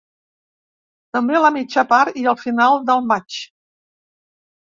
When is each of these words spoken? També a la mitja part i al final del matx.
També 1.17 1.35
a 1.39 1.41
la 1.43 1.51
mitja 1.57 1.83
part 1.91 2.17
i 2.21 2.25
al 2.33 2.39
final 2.45 2.79
del 2.87 3.05
matx. 3.13 3.37